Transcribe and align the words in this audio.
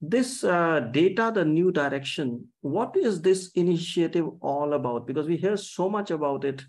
this 0.00 0.44
uh, 0.44 0.80
data, 0.90 1.32
the 1.34 1.44
new 1.44 1.72
direction, 1.72 2.48
what 2.60 2.96
is 2.96 3.22
this 3.22 3.50
initiative 3.54 4.28
all 4.40 4.74
about? 4.74 5.06
Because 5.06 5.26
we 5.26 5.36
hear 5.36 5.56
so 5.56 5.88
much 5.88 6.10
about 6.10 6.44
it, 6.44 6.64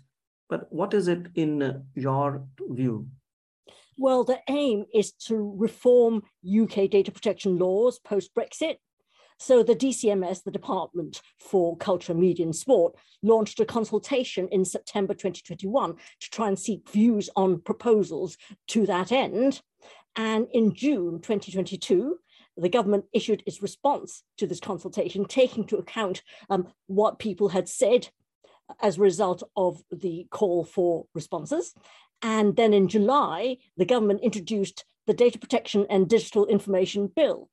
but 0.48 0.72
what 0.72 0.94
is 0.94 1.08
it 1.08 1.26
in 1.34 1.84
your 1.94 2.46
view? 2.70 3.08
Well, 3.98 4.24
the 4.24 4.38
aim 4.48 4.84
is 4.94 5.12
to 5.26 5.54
reform 5.56 6.22
UK 6.46 6.88
data 6.88 7.10
protection 7.10 7.58
laws 7.58 7.98
post 7.98 8.34
Brexit. 8.34 8.76
So 9.40 9.62
the 9.62 9.74
DCMS, 9.74 10.42
the 10.42 10.50
Department 10.50 11.20
for 11.38 11.76
Culture, 11.76 12.14
Media 12.14 12.46
and 12.46 12.54
Sport, 12.54 12.94
launched 13.22 13.60
a 13.60 13.64
consultation 13.64 14.48
in 14.50 14.64
September 14.64 15.14
2021 15.14 15.94
to 15.94 16.30
try 16.30 16.48
and 16.48 16.58
seek 16.58 16.88
views 16.88 17.28
on 17.36 17.60
proposals 17.60 18.36
to 18.68 18.86
that 18.86 19.12
end. 19.12 19.60
And 20.16 20.48
in 20.52 20.74
June 20.74 21.20
2022, 21.20 22.18
the 22.58 22.68
government 22.68 23.04
issued 23.12 23.42
its 23.46 23.62
response 23.62 24.22
to 24.38 24.46
this 24.46 24.60
consultation, 24.60 25.24
taking 25.24 25.62
into 25.62 25.76
account 25.76 26.22
um, 26.50 26.68
what 26.86 27.18
people 27.18 27.48
had 27.48 27.68
said 27.68 28.08
as 28.82 28.98
a 28.98 29.02
result 29.02 29.42
of 29.56 29.82
the 29.90 30.26
call 30.30 30.64
for 30.64 31.06
responses. 31.14 31.74
And 32.20 32.56
then 32.56 32.74
in 32.74 32.88
July, 32.88 33.58
the 33.76 33.84
government 33.84 34.20
introduced 34.22 34.84
the 35.06 35.14
Data 35.14 35.38
Protection 35.38 35.86
and 35.88 36.08
Digital 36.08 36.46
Information 36.46 37.06
Bill 37.06 37.48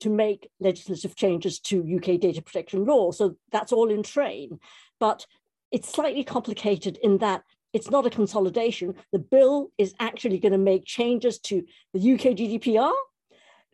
to 0.00 0.10
make 0.10 0.50
legislative 0.60 1.16
changes 1.16 1.58
to 1.60 1.96
UK 1.96 2.20
data 2.20 2.42
protection 2.42 2.84
law. 2.84 3.10
So 3.10 3.36
that's 3.52 3.72
all 3.72 3.90
in 3.90 4.02
train. 4.02 4.58
But 4.98 5.26
it's 5.70 5.92
slightly 5.92 6.24
complicated 6.24 6.98
in 7.02 7.18
that 7.18 7.42
it's 7.72 7.90
not 7.90 8.06
a 8.06 8.10
consolidation. 8.10 8.94
The 9.12 9.18
bill 9.18 9.70
is 9.78 9.94
actually 9.98 10.38
going 10.38 10.52
to 10.52 10.58
make 10.58 10.84
changes 10.84 11.38
to 11.40 11.64
the 11.92 12.12
UK 12.14 12.36
GDPR, 12.36 12.92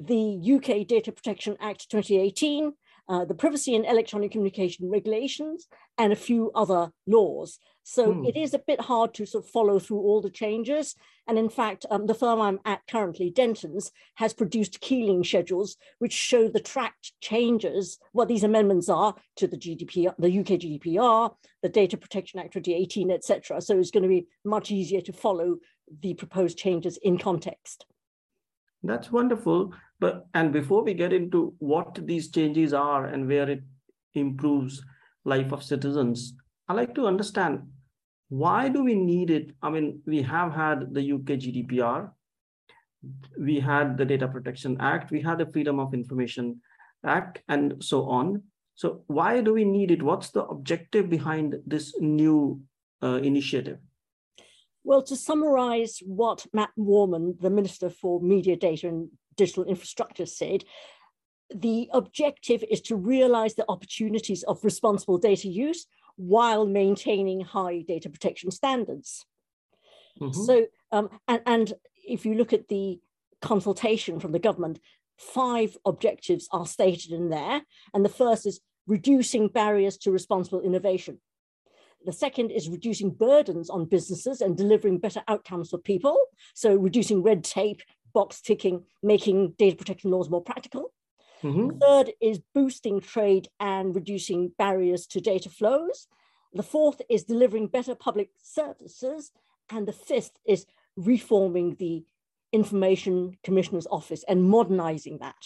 the 0.00 0.54
UK 0.54 0.86
Data 0.86 1.12
Protection 1.12 1.56
Act 1.60 1.90
2018, 1.90 2.72
uh, 3.08 3.24
the 3.24 3.34
Privacy 3.34 3.74
and 3.74 3.84
Electronic 3.84 4.30
Communication 4.30 4.88
Regulations, 4.88 5.66
and 5.98 6.12
a 6.12 6.16
few 6.16 6.50
other 6.54 6.92
laws. 7.06 7.58
So 7.82 8.12
hmm. 8.12 8.24
it 8.24 8.36
is 8.36 8.54
a 8.54 8.60
bit 8.60 8.80
hard 8.80 9.14
to 9.14 9.26
sort 9.26 9.44
of 9.44 9.50
follow 9.50 9.78
through 9.78 9.98
all 9.98 10.20
the 10.20 10.30
changes. 10.30 10.94
And 11.26 11.38
in 11.38 11.48
fact, 11.48 11.86
um, 11.90 12.06
the 12.06 12.14
firm 12.14 12.40
I'm 12.40 12.60
at 12.64 12.80
currently, 12.88 13.30
Dentons, 13.30 13.90
has 14.14 14.32
produced 14.32 14.80
Keeling 14.80 15.24
schedules 15.24 15.76
which 15.98 16.12
show 16.12 16.48
the 16.48 16.60
tracked 16.60 17.12
changes, 17.20 17.98
what 18.12 18.28
these 18.28 18.44
amendments 18.44 18.88
are 18.88 19.14
to 19.36 19.46
the 19.46 19.56
GDPR, 19.56 20.14
the 20.18 20.38
UK 20.38 20.60
GDPR, 20.60 21.34
the 21.62 21.68
Data 21.68 21.96
Protection 21.96 22.40
Act 22.40 22.52
2018, 22.52 23.10
etc. 23.10 23.60
So 23.60 23.78
it's 23.78 23.90
going 23.90 24.04
to 24.04 24.08
be 24.08 24.26
much 24.44 24.70
easier 24.70 25.00
to 25.02 25.12
follow 25.12 25.56
the 26.00 26.14
proposed 26.14 26.58
changes 26.58 26.96
in 27.02 27.18
context. 27.18 27.86
That's 28.82 29.12
wonderful. 29.12 29.74
But 30.00 30.26
and 30.34 30.52
before 30.52 30.82
we 30.82 30.94
get 30.94 31.12
into 31.12 31.54
what 31.58 31.98
these 32.06 32.30
changes 32.30 32.72
are 32.72 33.04
and 33.04 33.28
where 33.28 33.48
it 33.48 33.62
improves 34.14 34.82
life 35.24 35.52
of 35.52 35.62
citizens, 35.62 36.34
I 36.68 36.72
like 36.72 36.94
to 36.94 37.06
understand 37.06 37.62
why 38.30 38.68
do 38.68 38.82
we 38.82 38.94
need 38.94 39.30
it? 39.30 39.50
I 39.60 39.70
mean, 39.70 40.02
we 40.06 40.22
have 40.22 40.54
had 40.54 40.94
the 40.94 41.12
UK 41.12 41.38
GDPR, 41.42 42.10
we 43.38 43.60
had 43.60 43.98
the 43.98 44.04
Data 44.04 44.28
Protection 44.28 44.76
Act, 44.80 45.10
we 45.10 45.20
had 45.20 45.38
the 45.38 45.50
Freedom 45.52 45.80
of 45.80 45.92
Information 45.92 46.60
Act, 47.04 47.42
and 47.48 47.82
so 47.82 48.08
on. 48.08 48.42
So 48.76 49.02
why 49.08 49.40
do 49.42 49.52
we 49.52 49.64
need 49.64 49.90
it? 49.90 50.02
What's 50.02 50.30
the 50.30 50.44
objective 50.44 51.10
behind 51.10 51.56
this 51.66 51.92
new 52.00 52.62
uh, 53.02 53.16
initiative? 53.16 53.78
Well, 54.84 55.02
to 55.02 55.16
summarize 55.16 55.98
what 56.06 56.46
Matt 56.54 56.70
Warman, 56.76 57.36
the 57.40 57.50
Minister 57.50 57.90
for 57.90 58.20
Media, 58.20 58.56
Data 58.56 58.88
and 58.88 59.08
Digital 59.42 59.64
Infrastructure, 59.64 60.26
said, 60.26 60.60
the 61.66 61.88
objective 62.00 62.62
is 62.74 62.80
to 62.82 62.94
realize 63.14 63.54
the 63.54 63.70
opportunities 63.74 64.42
of 64.50 64.64
responsible 64.70 65.18
data 65.18 65.48
use 65.48 65.80
while 66.16 66.64
maintaining 66.66 67.40
high 67.40 67.76
data 67.92 68.08
protection 68.14 68.50
standards. 68.50 69.26
Mm-hmm. 70.20 70.42
So, 70.46 70.54
um, 70.92 71.06
and, 71.30 71.40
and 71.54 71.66
if 72.16 72.20
you 72.26 72.34
look 72.34 72.52
at 72.52 72.68
the 72.68 73.00
consultation 73.40 74.20
from 74.20 74.32
the 74.32 74.46
government, 74.48 74.76
five 75.16 75.70
objectives 75.92 76.44
are 76.52 76.66
stated 76.66 77.10
in 77.18 77.30
there. 77.30 77.62
And 77.92 78.04
the 78.04 78.16
first 78.22 78.42
is 78.46 78.60
reducing 78.86 79.48
barriers 79.48 79.96
to 79.98 80.10
responsible 80.10 80.60
innovation. 80.60 81.20
The 82.04 82.12
second 82.12 82.50
is 82.50 82.74
reducing 82.76 83.10
burdens 83.26 83.68
on 83.68 83.84
businesses 83.96 84.40
and 84.40 84.56
delivering 84.56 84.98
better 84.98 85.22
outcomes 85.28 85.68
for 85.70 85.78
people. 85.78 86.16
So 86.54 86.68
reducing 86.74 87.22
red 87.22 87.44
tape, 87.44 87.82
box 88.12 88.40
ticking, 88.40 88.84
making 89.02 89.54
data 89.58 89.76
protection 89.76 90.10
laws 90.10 90.30
more 90.30 90.42
practical. 90.42 90.92
Mm-hmm. 91.42 91.78
Third 91.78 92.12
is 92.20 92.40
boosting 92.54 93.00
trade 93.00 93.48
and 93.58 93.94
reducing 93.94 94.52
barriers 94.58 95.06
to 95.08 95.20
data 95.20 95.48
flows. 95.48 96.06
The 96.52 96.62
fourth 96.62 97.00
is 97.08 97.24
delivering 97.24 97.68
better 97.68 97.94
public 97.94 98.30
services. 98.42 99.32
And 99.70 99.86
the 99.86 99.92
fifth 99.92 100.32
is 100.44 100.66
reforming 100.96 101.76
the 101.78 102.04
Information 102.52 103.38
Commissioner's 103.44 103.86
Office 103.90 104.24
and 104.28 104.42
modernizing 104.42 105.18
that. 105.18 105.36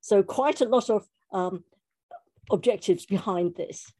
So 0.00 0.22
quite 0.22 0.60
a 0.60 0.64
lot 0.64 0.88
of 0.88 1.06
um, 1.32 1.64
objectives 2.50 3.04
behind 3.04 3.56
this. 3.56 3.92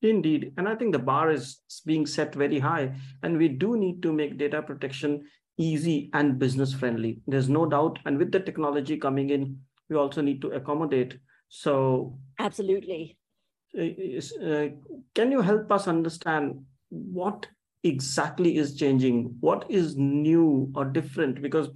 Indeed. 0.00 0.52
And 0.56 0.68
I 0.68 0.74
think 0.76 0.92
the 0.92 0.98
bar 0.98 1.30
is 1.30 1.60
being 1.84 2.06
set 2.06 2.34
very 2.34 2.58
high. 2.58 2.94
And 3.22 3.38
we 3.38 3.48
do 3.48 3.76
need 3.76 4.02
to 4.02 4.12
make 4.12 4.38
data 4.38 4.62
protection 4.62 5.24
easy 5.56 6.10
and 6.12 6.38
business 6.38 6.72
friendly. 6.72 7.20
There's 7.26 7.48
no 7.48 7.66
doubt. 7.66 7.98
And 8.04 8.18
with 8.18 8.32
the 8.32 8.40
technology 8.40 8.96
coming 8.96 9.30
in, 9.30 9.58
we 9.88 9.96
also 9.96 10.20
need 10.20 10.40
to 10.42 10.50
accommodate. 10.50 11.18
So, 11.48 12.18
absolutely. 12.38 13.16
Uh, 13.76 14.68
can 15.14 15.32
you 15.32 15.40
help 15.40 15.70
us 15.72 15.88
understand 15.88 16.64
what 16.90 17.46
exactly 17.82 18.56
is 18.56 18.76
changing? 18.76 19.36
What 19.40 19.66
is 19.68 19.96
new 19.96 20.72
or 20.74 20.84
different? 20.84 21.42
Because 21.42 21.68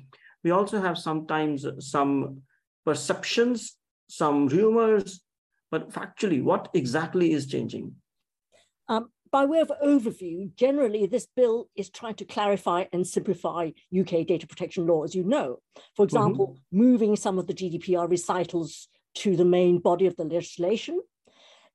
we 0.45 0.50
also 0.50 0.81
have 0.81 0.97
sometimes 0.97 1.66
some 1.81 2.43
perceptions, 2.84 3.77
some 4.09 4.49
rumors, 4.49 5.21
but 5.71 5.91
factually, 5.91 6.43
what 6.43 6.69
exactly 6.72 7.33
is 7.33 7.47
changing? 7.47 7.95
Um, 8.89 9.10
by 9.31 9.44
way 9.44 9.61
of 9.61 9.72
overview, 9.84 10.55
generally 10.55 11.06
this 11.06 11.27
bill 11.37 11.69
is 11.77 11.91
trying 11.91 12.15
to 12.15 12.25
clarify 12.25 12.84
and 12.93 13.06
simplify 13.06 13.71
UK 13.97 14.27
data 14.27 14.47
protection 14.47 14.87
law, 14.87 15.05
as 15.05 15.15
you 15.15 15.25
know. 15.25 15.61
For 15.75 15.83
mm-hmm. 15.83 16.03
example, 16.05 16.47
mm-hmm. 16.49 16.78
moving 16.78 17.16
some 17.16 17.39
of 17.39 17.47
the 17.47 17.55
GDPR 17.55 18.11
recitals 18.11 18.89
to 19.16 19.37
the 19.37 19.44
main 19.44 19.78
body 19.78 20.06
of 20.06 20.16
the 20.16 20.25
legislation. 20.25 21.00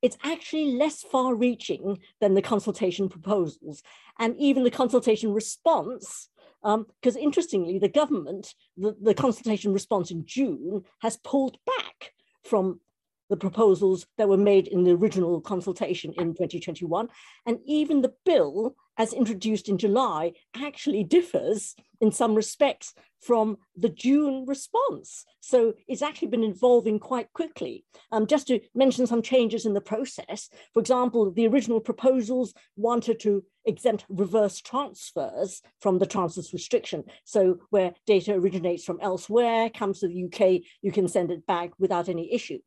It's 0.02 0.18
actually 0.24 0.74
less 0.74 1.02
far 1.02 1.34
reaching 1.34 2.00
than 2.20 2.34
the 2.34 2.42
consultation 2.42 3.08
proposals. 3.08 3.82
And 4.20 4.36
even 4.38 4.64
the 4.64 4.72
consultation 4.72 5.34
response 5.34 6.30
because 6.64 7.18
um, 7.18 7.22
interestingly, 7.22 7.78
the 7.78 7.90
government, 7.90 8.56
the, 8.78 8.96
the 9.02 9.14
consultation 9.14 9.74
response 9.74 10.12
in 10.12 10.26
June 10.26 10.84
has 11.00 11.18
pulled 11.18 11.58
back 11.66 12.14
from 12.44 12.80
the 13.30 13.38
proposals 13.38 14.06
that 14.18 14.30
were 14.30 14.38
made 14.38 14.68
in 14.68 14.84
the 14.84 14.92
original 14.92 15.42
consultation 15.42 16.14
in 16.18 16.34
2021. 16.34 17.10
And 17.46 17.60
even 17.66 18.02
the 18.02 18.14
bill, 18.26 18.76
as 18.98 19.14
introduced 19.14 19.70
in 19.70 19.78
July, 19.78 20.34
actually 20.56 21.04
differs 21.04 21.76
in 22.02 22.12
some 22.12 22.36
respects 22.36 22.94
from 23.22 23.58
the 23.78 23.90
June 23.90 24.46
response. 24.46 25.26
So 25.40 25.74
it's 25.88 26.02
actually 26.02 26.28
been 26.28 26.44
evolving 26.44 27.00
quite 27.00 27.32
quickly. 27.32 27.86
Um, 28.12 28.28
just 28.28 28.48
to 28.48 28.60
mention 28.76 29.08
some 29.08 29.22
changes 29.22 29.66
in 29.66 29.74
the 29.74 29.82
process, 29.82 30.50
for 30.74 30.82
example, 30.82 31.32
the 31.32 31.48
original 31.48 31.80
proposals 31.80 32.54
wanted 32.76 33.20
to 33.22 33.44
exempt 33.66 34.06
reverse 34.10 34.60
transfers 34.60 35.62
from 35.80 36.00
the 36.00 36.06
transfers 36.06 36.52
restriction. 36.52 37.06
So 37.24 37.60
where 37.70 37.94
data 38.06 38.34
originates 38.34 38.84
from 38.84 39.00
elsewhere, 39.02 39.70
comes 39.70 40.00
to 40.00 40.08
the 40.08 40.26
UK, 40.26 40.62
you 40.82 40.92
can 40.92 41.08
send 41.08 41.32
it 41.32 41.48
back 41.48 41.72
without 41.80 42.10
any 42.10 42.34
issue 42.34 42.60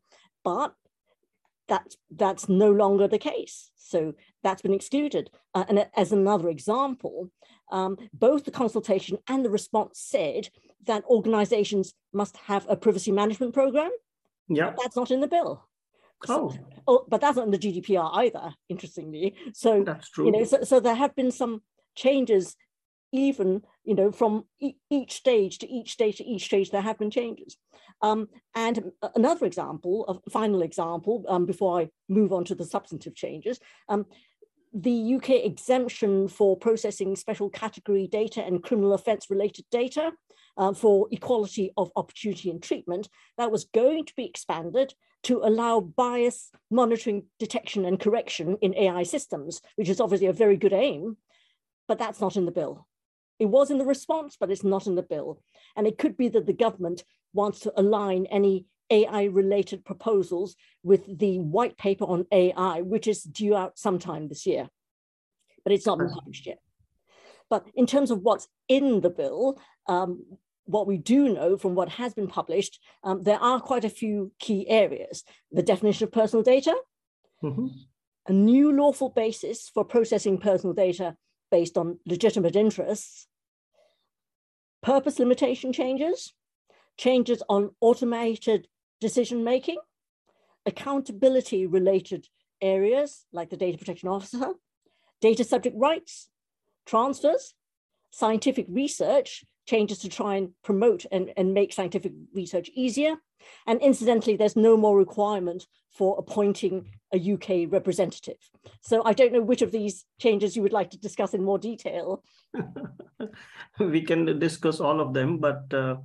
but 0.46 0.75
that's 1.66 1.96
that's 2.14 2.48
no 2.48 2.70
longer 2.70 3.08
the 3.08 3.19
case. 3.19 3.72
So 3.75 4.14
that's 4.44 4.62
been 4.62 4.72
excluded. 4.75 5.28
Uh, 5.54 5.64
and 5.69 5.87
as 5.96 6.12
another 6.12 6.48
example, 6.48 7.31
um, 7.72 7.98
both 8.14 8.44
the 8.44 8.52
consultation 8.52 9.19
and 9.28 9.44
the 9.44 9.50
response 9.50 9.98
said 9.98 10.48
that 10.87 11.04
organizations 11.06 11.94
must 12.12 12.37
have 12.37 12.64
a 12.69 12.76
privacy 12.76 13.10
management 13.10 13.54
program. 13.54 13.90
Yeah. 14.48 14.72
That's 14.81 14.94
not 14.94 15.10
in 15.10 15.20
the 15.20 15.26
bill. 15.26 15.64
Oh. 16.28 16.50
So, 16.50 16.58
oh, 16.87 17.04
but 17.08 17.20
that's 17.20 17.37
not 17.37 17.46
in 17.46 17.50
the 17.50 17.58
GDPR 17.58 18.08
either, 18.14 18.54
interestingly. 18.69 19.34
So 19.52 19.82
that's 19.82 20.08
true. 20.10 20.26
You 20.26 20.32
know, 20.32 20.44
so, 20.44 20.62
so 20.62 20.78
there 20.78 20.94
have 20.94 21.16
been 21.16 21.32
some 21.32 21.62
changes 21.96 22.56
even 23.12 23.62
you 23.87 23.94
know 23.94 24.11
from 24.11 24.44
e- 24.61 24.75
each 24.91 25.12
stage 25.12 25.59
to 25.59 25.69
each 25.69 25.93
stage 25.93 26.17
to 26.19 26.25
each 26.25 26.44
stage 26.44 26.71
there 26.71 26.83
have 26.83 26.99
been 26.99 27.11
changes 27.11 27.56
um, 28.03 28.29
and 28.55 28.93
another 29.15 29.47
example 29.47 30.23
a 30.27 30.31
final 30.31 30.62
example 30.62 31.25
um, 31.29 31.47
before 31.47 31.81
i 31.81 31.88
move 32.09 32.33
on 32.33 32.44
to 32.44 32.55
the 32.55 32.65
substantive 32.65 33.15
changes 33.15 33.59
um, 33.88 34.05
the 34.75 35.15
uk 35.15 35.31
exemption 35.31 36.29
for 36.29 36.56
processing 36.56 37.17
special 37.17 37.49
category 37.49 38.06
data 38.06 38.44
and 38.44 38.62
criminal 38.62 38.93
offence 38.93 39.31
related 39.31 39.65
data 39.71 40.12
uh, 40.59 40.73
for 40.73 41.06
equality 41.11 41.73
of 41.77 41.91
opportunity 41.97 42.50
and 42.50 42.62
treatment 42.62 43.09
that 43.39 43.50
was 43.50 43.65
going 43.65 44.05
to 44.05 44.15
be 44.17 44.25
expanded 44.25 44.94
to 45.23 45.41
allow 45.43 45.81
bias 45.81 46.50
monitoring, 46.71 47.25
detection, 47.41 47.85
and 47.85 47.99
correction 47.99 48.56
in 48.61 48.77
AI 48.77 49.03
systems, 49.03 49.61
which 49.75 49.89
is 49.89 50.00
obviously 50.00 50.29
a 50.29 50.32
very 50.32 50.56
good 50.56 50.73
aim, 50.73 51.17
but 51.89 51.99
that's 51.99 52.21
not 52.21 52.37
in 52.37 52.44
the 52.47 52.53
bill. 52.53 52.87
It 53.38 53.47
was 53.47 53.71
in 53.71 53.79
the 53.79 53.85
response, 53.85 54.37
but 54.38 54.50
it's 54.50 54.65
not 54.65 54.87
in 54.87 54.94
the 54.94 55.03
bill. 55.03 55.41
And 55.77 55.87
it 55.87 55.99
could 55.99 56.17
be 56.17 56.29
that 56.29 56.47
the 56.47 56.53
government 56.53 57.05
wants 57.33 57.61
to 57.61 57.73
align 57.77 58.27
any 58.27 58.67
AI 58.91 59.25
related 59.25 59.85
proposals 59.85 60.56
with 60.83 61.19
the 61.19 61.38
white 61.38 61.77
paper 61.77 62.05
on 62.05 62.27
AI, 62.33 62.83
which 62.83 63.06
is 63.06 63.23
due 63.23 63.56
out 63.56 63.79
sometime 63.79 64.29
this 64.29 64.47
year, 64.47 64.69
but 65.65 65.73
it's 65.73 65.87
not 65.87 65.99
been 65.99 66.11
published 66.11 66.47
yet. 66.47 66.61
But 67.50 67.67
in 67.75 67.87
terms 67.87 68.11
of 68.11 68.23
what's 68.23 68.49
in 68.69 69.00
the 69.00 69.11
bill, 69.11 69.61
um, 69.87 70.25
what 70.65 70.87
we 70.87 70.99
do 70.99 71.32
know 71.32 71.56
from 71.56 71.75
what 71.75 71.91
has 71.91 72.15
been 72.15 72.27
published, 72.27 72.81
um, 73.05 73.23
there 73.23 73.39
are 73.39 73.61
quite 73.61 73.85
a 73.85 73.91
few 73.91 74.32
key 74.39 74.69
areas. 74.69 75.23
The 75.53 75.62
definition 75.62 76.05
of 76.05 76.12
personal 76.12 76.43
data, 76.43 76.77
mm-hmm. 77.43 77.67
a 78.27 78.32
new 78.32 78.73
lawful 78.73 79.11
basis 79.11 79.69
for 79.69 79.85
processing 79.85 80.39
personal 80.39 80.75
data 80.75 81.17
based 81.56 81.79
on 81.79 81.99
legitimate 82.05 82.55
interests, 82.55 83.29
purpose 84.82 85.19
limitation 85.19 85.73
changes, 85.73 86.35
changes 86.99 87.43
on 87.49 87.70
automated 87.81 88.69
decision 89.00 89.43
making, 89.43 89.79
accountability 90.67 91.67
related 91.67 92.29
areas 92.61 93.25
like 93.32 93.49
the 93.49 93.56
data 93.56 93.79
protection 93.79 94.06
officer, 94.11 94.53
data 95.23 95.44
subject 95.44 95.75
rights, 95.79 96.29
transfers, 96.85 97.55
scientific 98.11 98.67
research, 98.69 99.43
changes 99.67 99.99
to 99.99 100.09
try 100.09 100.37
and 100.37 100.51
promote 100.63 101.05
and, 101.13 101.33
and 101.37 101.53
make 101.53 101.73
scientific 101.73 102.13
research 102.35 102.71
easier. 102.75 103.17
And 103.67 103.81
incidentally, 103.81 104.37
there's 104.37 104.57
no 104.57 104.77
more 104.77 104.97
requirement 104.97 105.67
for 105.93 106.17
appointing 106.19 106.91
a 107.13 107.33
UK 107.33 107.71
representative. 107.71 108.37
So 108.81 109.03
I 109.05 109.13
don't 109.13 109.33
know 109.33 109.41
which 109.41 109.63
of 109.63 109.73
these 109.73 110.05
changes 110.21 110.57
you 110.57 110.63
would 110.63 110.73
like 110.73 110.91
to 110.91 110.99
discuss 110.99 111.35
in 111.35 111.43
more 111.43 111.59
detail. 111.59 112.23
we 113.79 114.03
can 114.03 114.39
discuss 114.39 114.81
all 114.81 115.01
of 115.01 115.15
them, 115.15 115.39
but 115.39 115.73
uh, 115.73 115.97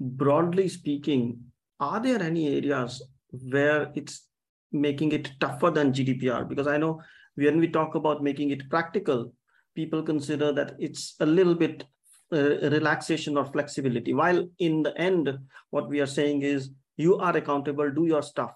broadly 0.00 0.68
speaking, 0.68 1.40
are 1.80 2.00
there 2.00 2.22
any 2.22 2.56
areas 2.56 3.02
where 3.30 3.90
it's 3.94 4.28
making 4.72 5.12
it 5.12 5.32
tougher 5.40 5.70
than 5.70 5.92
GDPR? 5.92 6.48
Because 6.48 6.66
I 6.66 6.78
know 6.78 7.02
when 7.34 7.58
we 7.58 7.68
talk 7.68 7.94
about 7.94 8.22
making 8.22 8.50
it 8.50 8.70
practical, 8.70 9.32
people 9.74 10.02
consider 10.02 10.52
that 10.52 10.76
it's 10.78 11.16
a 11.20 11.26
little 11.26 11.54
bit 11.54 11.84
uh, 12.32 12.70
relaxation 12.70 13.36
or 13.36 13.44
flexibility. 13.44 14.14
While 14.14 14.48
in 14.58 14.82
the 14.82 14.96
end, 14.98 15.38
what 15.70 15.88
we 15.88 16.00
are 16.00 16.06
saying 16.06 16.42
is 16.42 16.70
you 16.96 17.16
are 17.18 17.36
accountable, 17.36 17.90
do 17.90 18.06
your 18.06 18.22
stuff, 18.22 18.54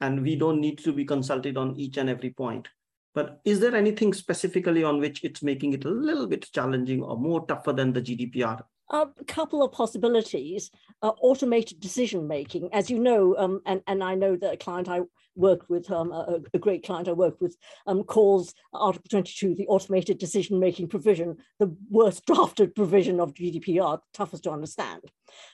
and 0.00 0.22
we 0.22 0.36
don't 0.36 0.60
need 0.60 0.78
to 0.78 0.92
be 0.92 1.04
consulted 1.04 1.56
on 1.56 1.76
each 1.78 1.96
and 1.96 2.08
every 2.08 2.30
point. 2.30 2.68
But 3.14 3.40
is 3.44 3.60
there 3.60 3.74
anything 3.74 4.12
specifically 4.12 4.84
on 4.84 5.00
which 5.00 5.24
it's 5.24 5.42
making 5.42 5.72
it 5.72 5.84
a 5.84 5.90
little 5.90 6.26
bit 6.26 6.50
challenging 6.52 7.02
or 7.02 7.18
more 7.18 7.44
tougher 7.46 7.72
than 7.72 7.92
the 7.92 8.02
GDPR? 8.02 8.62
A 8.90 9.08
couple 9.26 9.62
of 9.62 9.72
possibilities. 9.72 10.70
Uh, 11.02 11.12
automated 11.22 11.80
decision 11.80 12.28
making, 12.28 12.68
as 12.74 12.90
you 12.90 12.98
know, 12.98 13.34
um, 13.38 13.62
and, 13.64 13.80
and 13.86 14.04
I 14.04 14.14
know 14.14 14.36
that 14.36 14.52
a 14.52 14.56
client 14.58 14.86
I 14.86 15.00
work 15.34 15.70
with, 15.70 15.90
um, 15.90 16.12
a, 16.12 16.40
a, 16.52 16.58
great 16.58 16.84
client 16.84 17.08
I 17.08 17.12
work 17.12 17.40
with, 17.40 17.56
um, 17.86 18.02
calls 18.02 18.52
Article 18.74 19.08
22 19.08 19.54
the 19.54 19.66
automated 19.66 20.18
decision 20.18 20.60
making 20.60 20.88
provision 20.88 21.38
the 21.58 21.74
worst 21.88 22.26
drafted 22.26 22.74
provision 22.74 23.18
of 23.18 23.32
GDPR, 23.32 24.00
toughest 24.12 24.44
to 24.44 24.50
understand. 24.50 25.00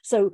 So 0.02 0.32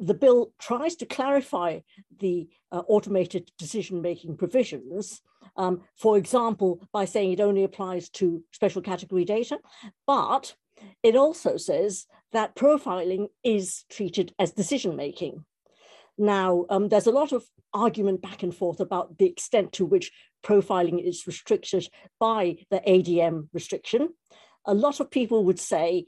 the 0.00 0.14
bill 0.14 0.52
tries 0.58 0.96
to 0.96 1.06
clarify 1.06 1.80
the 2.18 2.48
uh, 2.72 2.82
automated 2.88 3.50
decision 3.58 4.00
making 4.00 4.36
provisions. 4.36 5.20
Um, 5.56 5.82
for 5.96 6.16
example, 6.16 6.88
by 6.92 7.04
saying 7.04 7.32
it 7.32 7.40
only 7.40 7.64
applies 7.64 8.08
to 8.10 8.42
special 8.52 8.80
category 8.80 9.24
data, 9.24 9.58
but 10.06 10.54
it 11.02 11.16
also 11.16 11.56
says 11.56 12.06
that 12.32 12.54
profiling 12.54 13.28
is 13.42 13.84
treated 13.90 14.34
as 14.38 14.52
decision 14.52 14.96
making. 14.96 15.44
Now, 16.16 16.66
um, 16.68 16.88
there's 16.88 17.06
a 17.06 17.12
lot 17.12 17.32
of 17.32 17.44
argument 17.72 18.22
back 18.22 18.42
and 18.42 18.54
forth 18.54 18.80
about 18.80 19.18
the 19.18 19.26
extent 19.26 19.72
to 19.74 19.86
which 19.86 20.10
profiling 20.44 21.06
is 21.06 21.26
restricted 21.26 21.88
by 22.18 22.56
the 22.70 22.80
ADM 22.80 23.48
restriction. 23.52 24.10
A 24.66 24.74
lot 24.74 25.00
of 25.00 25.10
people 25.10 25.44
would 25.44 25.60
say 25.60 26.06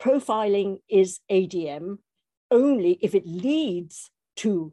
profiling 0.00 0.78
is 0.88 1.20
ADM 1.30 1.98
only 2.50 2.98
if 3.00 3.14
it 3.14 3.26
leads 3.26 4.10
to 4.36 4.72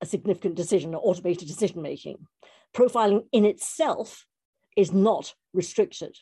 a 0.00 0.06
significant 0.06 0.54
decision 0.54 0.94
or 0.94 1.00
automated 1.02 1.48
decision 1.48 1.82
making. 1.82 2.18
Profiling 2.74 3.24
in 3.32 3.44
itself 3.44 4.26
is 4.76 4.92
not 4.92 5.34
restricted 5.54 6.16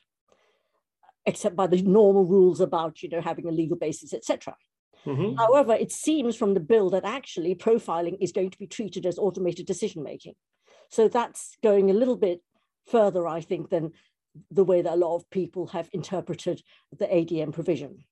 except 1.26 1.56
by 1.56 1.66
the 1.66 1.82
normal 1.82 2.24
rules 2.24 2.60
about 2.60 3.02
you 3.02 3.08
know 3.08 3.20
having 3.20 3.46
a 3.46 3.52
legal 3.52 3.76
basis 3.76 4.14
etc 4.14 4.56
mm-hmm. 5.04 5.36
however 5.36 5.74
it 5.74 5.92
seems 5.92 6.36
from 6.36 6.54
the 6.54 6.60
bill 6.60 6.90
that 6.90 7.04
actually 7.04 7.54
profiling 7.54 8.16
is 8.20 8.32
going 8.32 8.50
to 8.50 8.58
be 8.58 8.66
treated 8.66 9.04
as 9.06 9.18
automated 9.18 9.66
decision 9.66 10.02
making 10.02 10.34
so 10.90 11.08
that's 11.08 11.56
going 11.62 11.90
a 11.90 11.94
little 11.94 12.16
bit 12.16 12.40
further 12.86 13.26
i 13.26 13.40
think 13.40 13.70
than 13.70 13.92
the 14.50 14.64
way 14.64 14.82
that 14.82 14.94
a 14.94 14.96
lot 14.96 15.16
of 15.16 15.28
people 15.30 15.66
have 15.68 15.88
interpreted 15.92 16.62
the 16.98 17.06
adm 17.06 17.52
provision 17.52 18.04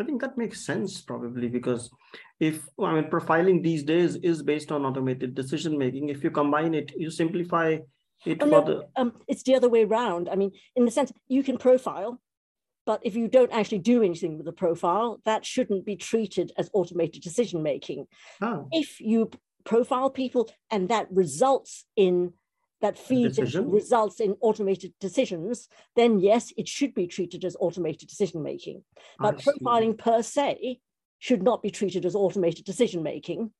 I 0.00 0.04
think 0.04 0.20
that 0.20 0.38
makes 0.38 0.64
sense 0.64 1.00
probably 1.00 1.48
because 1.48 1.90
if 2.38 2.68
I 2.80 2.94
mean 2.94 3.10
profiling 3.10 3.64
these 3.64 3.82
days 3.82 4.14
is 4.16 4.42
based 4.42 4.70
on 4.70 4.84
automated 4.84 5.34
decision 5.34 5.76
making. 5.76 6.08
If 6.08 6.22
you 6.22 6.30
combine 6.30 6.72
it, 6.74 6.92
you 6.96 7.10
simplify 7.10 7.78
it 8.24 8.42
oh, 8.42 8.46
no, 8.46 8.64
the... 8.64 8.88
um, 8.96 9.12
it's 9.26 9.42
the 9.42 9.54
other 9.54 9.68
way 9.68 9.84
around. 9.84 10.28
I 10.28 10.36
mean, 10.36 10.52
in 10.76 10.84
the 10.84 10.90
sense 10.90 11.12
you 11.28 11.42
can 11.42 11.58
profile, 11.58 12.20
but 12.88 13.02
if 13.04 13.14
you 13.14 13.28
don't 13.28 13.52
actually 13.52 13.80
do 13.80 14.02
anything 14.02 14.38
with 14.38 14.46
the 14.46 14.60
profile, 14.64 15.20
that 15.26 15.44
shouldn't 15.44 15.84
be 15.84 15.94
treated 15.94 16.52
as 16.56 16.70
automated 16.72 17.22
decision 17.22 17.62
making. 17.62 18.06
Oh. 18.40 18.66
If 18.72 18.98
you 18.98 19.30
profile 19.64 20.08
people 20.08 20.48
and 20.70 20.88
that 20.88 21.06
results 21.10 21.84
in 21.96 22.32
that 22.80 22.96
feeds 22.96 23.38
results 23.38 24.20
in 24.20 24.36
automated 24.40 24.94
decisions, 25.00 25.68
then 25.96 26.18
yes, 26.18 26.50
it 26.56 26.66
should 26.66 26.94
be 26.94 27.06
treated 27.06 27.44
as 27.44 27.58
automated 27.60 28.08
decision 28.08 28.42
making. 28.42 28.82
But 29.18 29.36
profiling 29.36 29.98
per 29.98 30.22
se 30.22 30.80
should 31.18 31.42
not 31.42 31.60
be 31.60 31.70
treated 31.70 32.06
as 32.06 32.14
automated 32.14 32.64
decision 32.64 33.02
making. 33.02 33.50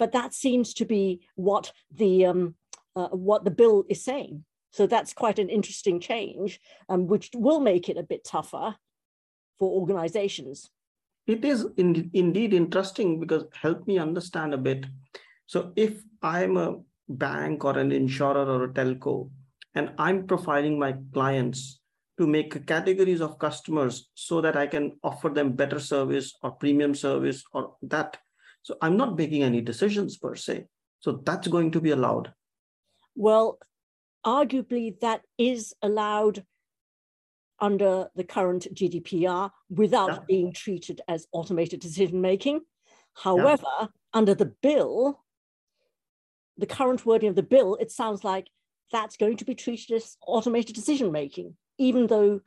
But 0.00 0.10
that 0.12 0.34
seems 0.34 0.74
to 0.74 0.84
be 0.84 1.20
what 1.36 1.70
the 1.94 2.26
um, 2.26 2.56
uh, 2.96 3.10
what 3.10 3.44
the 3.44 3.52
bill 3.52 3.84
is 3.88 4.02
saying. 4.02 4.44
So 4.70 4.86
that's 4.86 5.12
quite 5.12 5.38
an 5.38 5.48
interesting 5.48 6.00
change, 6.00 6.60
um, 6.88 7.06
which 7.06 7.30
will 7.34 7.60
make 7.60 7.88
it 7.88 7.96
a 7.96 8.02
bit 8.02 8.24
tougher 8.24 8.76
for 9.58 9.80
organizations. 9.80 10.70
It 11.26 11.44
is 11.44 11.66
in, 11.76 12.10
indeed 12.14 12.54
interesting 12.54 13.20
because 13.20 13.44
help 13.52 13.86
me 13.86 13.98
understand 13.98 14.54
a 14.54 14.58
bit. 14.58 14.86
So 15.46 15.72
if 15.76 16.02
I'm 16.22 16.56
a 16.56 16.76
bank 17.08 17.64
or 17.64 17.78
an 17.78 17.92
insurer 17.92 18.46
or 18.46 18.64
a 18.64 18.68
telco, 18.68 19.30
and 19.74 19.92
I'm 19.98 20.26
profiling 20.26 20.78
my 20.78 20.96
clients 21.12 21.80
to 22.18 22.26
make 22.26 22.66
categories 22.66 23.20
of 23.20 23.38
customers 23.38 24.08
so 24.14 24.40
that 24.40 24.56
I 24.56 24.66
can 24.66 24.98
offer 25.04 25.28
them 25.28 25.52
better 25.52 25.78
service 25.78 26.34
or 26.42 26.50
premium 26.52 26.94
service 26.94 27.44
or 27.52 27.76
that. 27.82 28.18
So 28.62 28.76
I'm 28.82 28.96
not 28.96 29.16
making 29.16 29.44
any 29.44 29.60
decisions 29.60 30.16
per 30.16 30.34
se. 30.34 30.66
So 31.00 31.22
that's 31.24 31.46
going 31.46 31.70
to 31.72 31.80
be 31.80 31.92
allowed. 31.92 32.32
Well, 33.14 33.58
arguably 34.24 34.98
that 35.00 35.22
is 35.36 35.74
allowed 35.82 36.44
under 37.60 38.08
the 38.14 38.24
current 38.24 38.66
GDPR 38.72 39.50
without 39.70 40.10
yeah. 40.10 40.18
being 40.28 40.52
treated 40.52 41.00
as 41.08 41.26
automated 41.32 41.80
decision 41.80 42.20
making. 42.20 42.60
However, 43.14 43.66
yeah. 43.80 43.86
under 44.14 44.34
the 44.34 44.52
bill, 44.62 45.24
the 46.56 46.66
current 46.66 47.04
wording 47.04 47.30
of 47.30 47.36
the 47.36 47.42
bill, 47.42 47.76
it 47.80 47.90
sounds 47.90 48.22
like 48.22 48.48
that's 48.92 49.16
going 49.16 49.36
to 49.38 49.44
be 49.44 49.54
treated 49.54 49.96
as 49.96 50.16
automated 50.26 50.74
decision 50.74 51.12
making, 51.12 51.56
even 51.78 52.06
though 52.06 52.40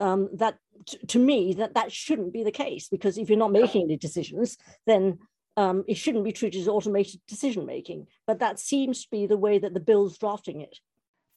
um, 0.00 0.28
that 0.34 0.58
t- 0.86 0.98
to 1.08 1.18
me 1.18 1.54
that 1.54 1.74
that 1.74 1.92
shouldn't 1.92 2.32
be 2.32 2.44
the 2.44 2.52
case 2.52 2.88
because 2.88 3.18
if 3.18 3.28
you're 3.28 3.38
not 3.38 3.52
making 3.52 3.82
any 3.82 3.96
decisions, 3.96 4.56
then 4.86 5.18
um, 5.56 5.84
it 5.88 5.96
shouldn't 5.96 6.24
be 6.24 6.32
treated 6.32 6.60
as 6.60 6.68
automated 6.68 7.20
decision 7.26 7.66
making. 7.66 8.06
But 8.26 8.38
that 8.40 8.58
seems 8.58 9.02
to 9.02 9.10
be 9.10 9.26
the 9.26 9.36
way 9.36 9.58
that 9.58 9.74
the 9.74 9.80
bill's 9.80 10.18
drafting 10.18 10.60
it. 10.60 10.78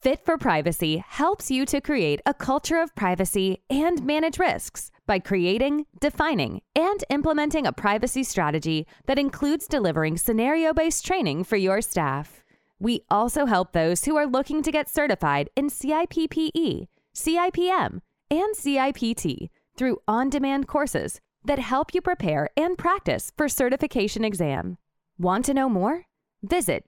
Fit 0.02 0.26
for 0.26 0.36
Privacy 0.36 1.04
helps 1.08 1.52
you 1.52 1.64
to 1.68 1.80
create 1.80 2.22
a 2.26 2.34
culture 2.34 2.82
of 2.82 2.96
privacy 2.96 3.62
and 3.70 4.04
manage 4.04 4.40
risks 4.40 4.90
by 5.06 5.20
creating, 5.20 5.86
defining, 6.00 6.62
and 6.76 7.04
implementing 7.12 7.68
a 7.68 7.72
privacy 7.72 8.24
strategy 8.24 8.88
that 9.06 9.20
includes 9.20 9.68
delivering 9.68 10.18
scenario 10.18 10.74
based 10.74 11.06
training 11.06 11.44
for 11.44 11.56
your 11.56 11.82
staff. 11.82 12.44
We 12.80 13.04
also 13.12 13.46
help 13.46 13.74
those 13.74 14.06
who 14.06 14.16
are 14.16 14.26
looking 14.26 14.64
to 14.64 14.72
get 14.72 14.90
certified 14.90 15.52
in 15.56 15.70
CIPPE, 15.70 16.88
CIPM, 17.14 18.02
and 18.32 18.56
CIPT 18.56 19.50
through 19.78 20.00
on 20.08 20.32
demand 20.32 20.68
courses, 20.68 21.22
that 21.46 21.60
help 21.60 21.94
you 21.94 22.02
prepare 22.02 22.50
and 22.58 22.76
practice 22.76 23.32
for 23.38 23.48
certification 23.48 24.26
exam. 24.26 24.80
Want 25.20 25.46
to 25.46 25.54
know 25.54 25.70
more? 25.70 26.06
Visit 26.42 26.86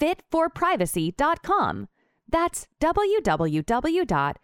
www.fitforprivacy.com. 0.00 1.88
That's 2.28 2.66
www.fit 2.80 4.38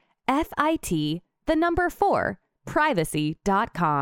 the 1.47 1.57
number 1.57 1.91
4 1.91 2.39
privacy.com. 2.65 3.83